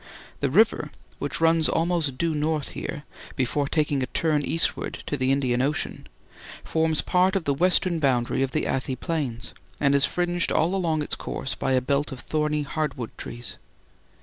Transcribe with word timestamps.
The 0.39 0.49
river 0.49 0.89
which 1.19 1.39
runs 1.39 1.69
almost 1.69 2.17
due 2.17 2.33
north 2.33 2.69
here, 2.69 3.03
before 3.35 3.67
taking 3.67 4.01
a 4.01 4.07
turn 4.07 4.41
eastward 4.43 5.03
to 5.05 5.15
the 5.15 5.31
Indian 5.31 5.61
Ocean 5.61 6.07
forms 6.63 7.01
part 7.03 7.35
of 7.35 7.43
the 7.43 7.53
western 7.53 7.99
boundary 7.99 8.41
of 8.41 8.49
the 8.49 8.65
Athi 8.67 8.95
Plains, 8.95 9.53
and 9.79 9.93
is 9.93 10.07
fringed 10.07 10.51
all 10.51 10.73
along 10.73 11.03
its 11.03 11.13
course 11.13 11.53
by 11.53 11.73
a 11.73 11.81
belt 11.81 12.11
of 12.11 12.21
thorny 12.21 12.63
hardwood 12.63 13.15
trees. 13.15 13.57